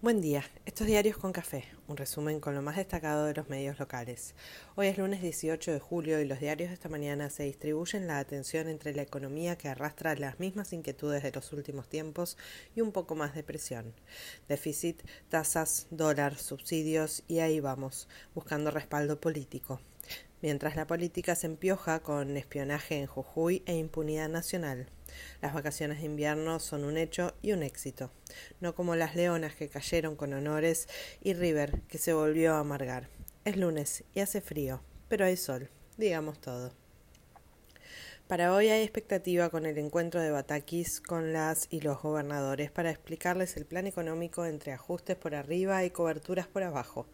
[0.00, 3.80] Buen día, estos diarios con café, un resumen con lo más destacado de los medios
[3.80, 4.36] locales.
[4.76, 8.20] Hoy es lunes 18 de julio y los diarios de esta mañana se distribuyen la
[8.20, 12.36] atención entre la economía que arrastra las mismas inquietudes de los últimos tiempos
[12.76, 13.92] y un poco más de presión.
[14.46, 18.06] Déficit, tasas, dólar, subsidios y ahí vamos,
[18.36, 19.80] buscando respaldo político
[20.42, 24.88] mientras la política se empioja con espionaje en Jujuy e impunidad nacional.
[25.40, 28.10] Las vacaciones de invierno son un hecho y un éxito,
[28.60, 30.88] no como las leonas que cayeron con honores
[31.20, 33.08] y River que se volvió a amargar.
[33.44, 36.87] Es lunes y hace frío, pero hay sol, digamos todo.
[38.28, 42.90] Para hoy hay expectativa con el encuentro de Batakis con las y los gobernadores para
[42.90, 47.06] explicarles el plan económico entre ajustes por arriba y coberturas por abajo.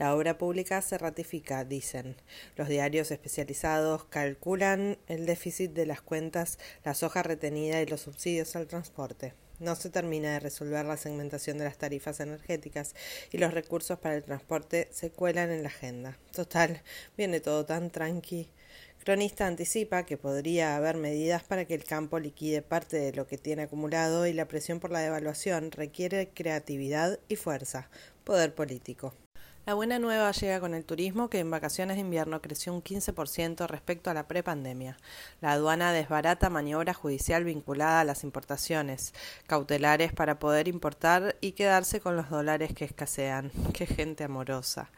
[0.00, 2.16] La obra pública se ratifica, dicen.
[2.56, 8.56] Los diarios especializados calculan el déficit de las cuentas, la soja retenida y los subsidios
[8.56, 9.34] al transporte.
[9.60, 12.96] No se termina de resolver la segmentación de las tarifas energéticas
[13.30, 16.18] y los recursos para el transporte se cuelan en la agenda.
[16.32, 16.82] Total,
[17.16, 18.50] viene todo tan tranqui.
[19.08, 23.38] Cronista anticipa que podría haber medidas para que el campo liquide parte de lo que
[23.38, 27.88] tiene acumulado y la presión por la devaluación requiere creatividad y fuerza,
[28.24, 29.14] poder político.
[29.68, 33.66] La buena nueva llega con el turismo que en vacaciones de invierno creció un 15%
[33.66, 34.96] respecto a la prepandemia.
[35.42, 39.12] La aduana desbarata maniobra judicial vinculada a las importaciones,
[39.46, 43.52] cautelares para poder importar y quedarse con los dólares que escasean.
[43.74, 44.90] Qué gente amorosa.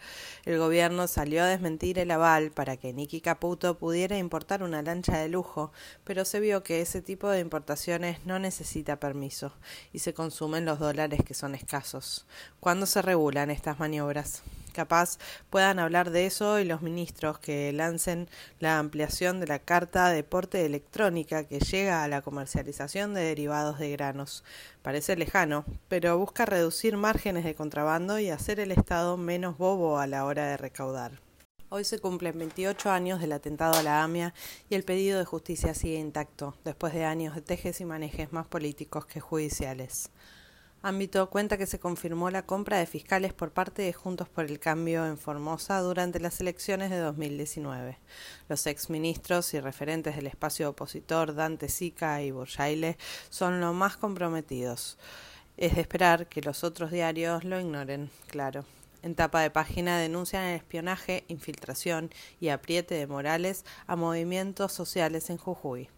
[0.45, 5.19] El gobierno salió a desmentir el aval para que Nicky Caputo pudiera importar una lancha
[5.19, 5.73] de lujo,
[6.05, 9.53] pero se vio que ese tipo de importaciones no necesita permiso
[9.93, 12.25] y se consumen los dólares que son escasos.
[12.61, 14.45] ¿Cuándo se regulan estas maniobras?
[14.73, 15.19] Capaz
[15.51, 20.23] puedan hablar de eso y los ministros que lancen la ampliación de la carta de
[20.23, 24.45] porte electrónica que llega a la comercialización de derivados de granos.
[24.83, 30.07] Parece lejano, pero busca reducir márgenes de contrabando y hacer el Estado menos bobo a
[30.07, 31.21] la hora de recaudar.
[31.73, 34.35] Hoy se cumplen 28 años del atentado a la AMIA
[34.69, 38.49] y el pedido de justicia sigue intacto, después de años de tejes y manejes más
[38.49, 40.11] políticos que judiciales.
[40.83, 44.59] Ámbito cuenta que se confirmó la compra de fiscales por parte de Juntos por el
[44.59, 47.99] Cambio en Formosa durante las elecciones de 2019.
[48.49, 52.97] Los exministros y referentes del espacio opositor Dante Sica y Burjaile
[53.29, 54.97] son los más comprometidos.
[55.59, 58.65] Es de esperar que los otros diarios lo ignoren, claro.
[59.03, 65.31] En tapa de página denuncian el espionaje, infiltración y apriete de Morales a movimientos sociales
[65.31, 65.89] en Jujuy.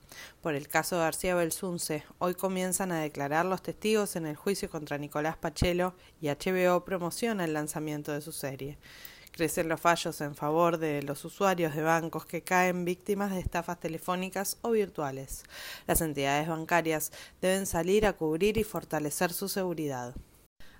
[0.41, 4.99] Por el caso García Belsunce, hoy comienzan a declarar los testigos en el juicio contra
[4.99, 8.79] Nicolás Pachelo y HBO promociona el lanzamiento de su serie.
[9.33, 13.81] Crecen los fallos en favor de los usuarios de bancos que caen víctimas de estafas
[13.81, 15.43] telefónicas o virtuales.
[15.87, 20.15] Las entidades bancarias deben salir a cubrir y fortalecer su seguridad.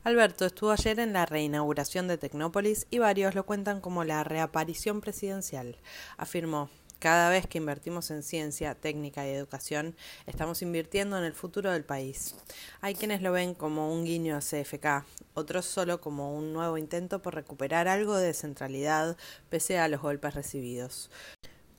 [0.05, 5.01] Alberto estuvo ayer en la reinauguración de Tecnópolis y varios lo cuentan como la reaparición
[5.01, 5.77] presidencial.
[6.17, 9.95] Afirmó, cada vez que invertimos en ciencia, técnica y educación,
[10.27, 12.35] estamos invirtiendo en el futuro del país.
[12.81, 17.23] Hay quienes lo ven como un guiño a CFK, otros solo como un nuevo intento
[17.23, 19.17] por recuperar algo de centralidad
[19.51, 21.11] pese a los golpes recibidos.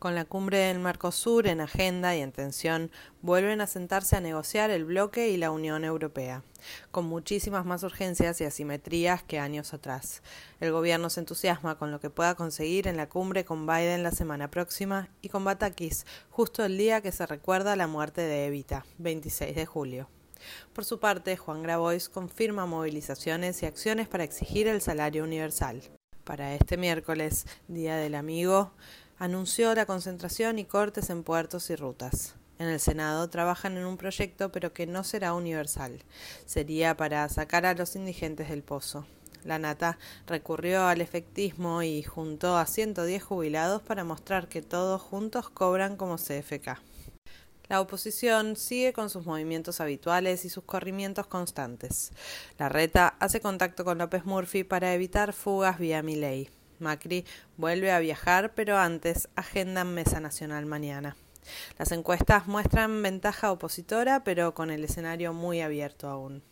[0.03, 2.91] Con la cumbre del Mercosur en agenda y en tensión,
[3.21, 6.43] vuelven a sentarse a negociar el bloque y la Unión Europea,
[6.91, 10.21] con muchísimas más urgencias y asimetrías que años atrás.
[10.59, 14.11] El gobierno se entusiasma con lo que pueda conseguir en la cumbre con Biden la
[14.11, 18.85] semana próxima y con Batakis justo el día que se recuerda la muerte de Evita,
[18.97, 20.09] 26 de julio.
[20.73, 25.81] Por su parte, Juan Grabois confirma movilizaciones y acciones para exigir el salario universal.
[26.25, 28.73] Para este miércoles, Día del Amigo,
[29.17, 32.35] anunció la concentración y cortes en puertos y rutas.
[32.59, 36.03] En el Senado trabajan en un proyecto pero que no será universal.
[36.45, 39.05] Sería para sacar a los indigentes del pozo.
[39.43, 45.49] La Nata recurrió al efectismo y juntó a 110 jubilados para mostrar que todos juntos
[45.49, 46.81] cobran como CFK.
[47.69, 52.11] La oposición sigue con sus movimientos habituales y sus corrimientos constantes.
[52.57, 56.49] La reta hace contacto con López Murphy para evitar fugas vía Milei.
[56.83, 57.25] Macri
[57.57, 61.15] vuelve a viajar, pero antes agendan Mesa Nacional mañana.
[61.77, 66.43] Las encuestas muestran ventaja opositora, pero con el escenario muy abierto aún.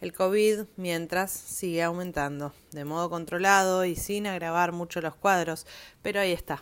[0.00, 5.66] El COVID, mientras, sigue aumentando, de modo controlado y sin agravar mucho los cuadros,
[6.02, 6.58] pero ahí está.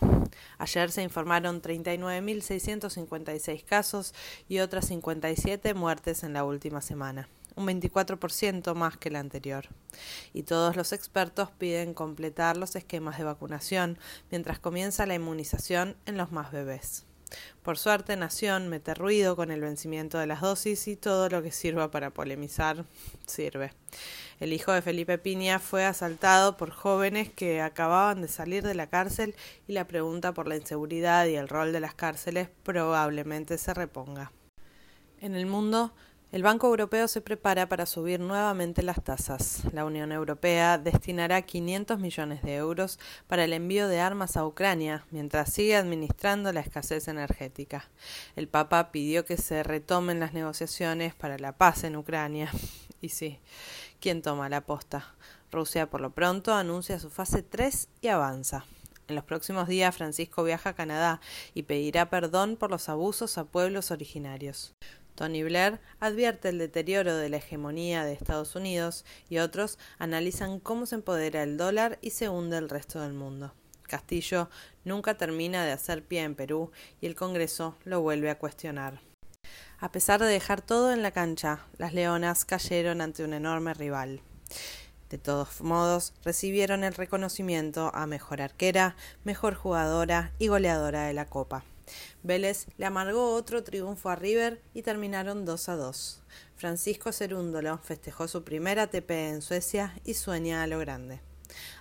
[0.57, 4.13] Ayer se informaron 39.656 casos
[4.47, 9.67] y otras 57 muertes en la última semana un 24% más que el anterior.
[10.33, 13.97] Y todos los expertos piden completar los esquemas de vacunación
[14.31, 17.05] mientras comienza la inmunización en los más bebés.
[17.61, 21.51] Por suerte, Nación mete ruido con el vencimiento de las dosis y todo lo que
[21.51, 22.85] sirva para polemizar
[23.25, 23.73] sirve.
[24.39, 28.87] El hijo de Felipe Piña fue asaltado por jóvenes que acababan de salir de la
[28.87, 29.35] cárcel
[29.67, 34.31] y la pregunta por la inseguridad y el rol de las cárceles probablemente se reponga.
[35.21, 35.93] En el mundo,
[36.33, 39.71] el Banco Europeo se prepara para subir nuevamente las tasas.
[39.71, 42.97] La Unión Europea destinará 500 millones de euros
[43.27, 47.87] para el envío de armas a Ucrania, mientras sigue administrando la escasez energética.
[48.35, 52.51] El Papa pidió que se retomen las negociaciones para la paz en Ucrania.
[52.99, 53.37] Y sí,
[53.99, 55.13] ¿quién toma la posta?
[55.51, 58.65] Rusia por lo pronto anuncia su fase 3 y avanza.
[59.09, 61.19] En los próximos días Francisco viaja a Canadá
[61.53, 64.73] y pedirá perdón por los abusos a pueblos originarios.
[65.15, 70.85] Tony Blair advierte el deterioro de la hegemonía de Estados Unidos y otros analizan cómo
[70.85, 73.53] se empodera el dólar y se hunde el resto del mundo.
[73.83, 74.49] Castillo
[74.85, 79.01] nunca termina de hacer pie en Perú y el Congreso lo vuelve a cuestionar.
[79.79, 84.21] A pesar de dejar todo en la cancha, las Leonas cayeron ante un enorme rival.
[85.09, 91.25] De todos modos, recibieron el reconocimiento a mejor arquera, mejor jugadora y goleadora de la
[91.25, 91.63] Copa.
[92.23, 96.21] Vélez le amargó otro triunfo a River y terminaron 2 a 2.
[96.55, 101.21] Francisco Cerúndolo festejó su primera ATP en Suecia y sueña a lo grande.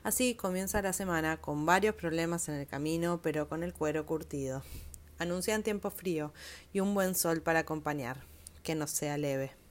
[0.03, 4.63] Así comienza la semana con varios problemas en el camino, pero con el cuero curtido.
[5.19, 6.33] Anuncian tiempo frío
[6.73, 8.27] y un buen sol para acompañar.
[8.63, 9.62] Que no sea leve.